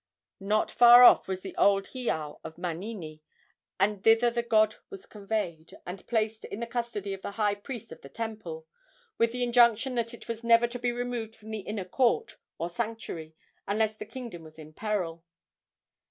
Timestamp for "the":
1.41-1.55, 4.31-4.41, 6.59-6.65, 7.21-7.33, 8.01-8.09, 9.31-9.43, 11.51-11.59, 13.95-14.05